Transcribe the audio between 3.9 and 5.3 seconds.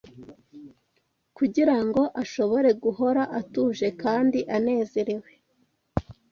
kandi anezerewe